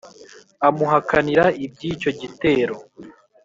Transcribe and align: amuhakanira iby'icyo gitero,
amuhakanira 0.67 1.45
iby'icyo 1.65 2.09
gitero, 2.19 2.75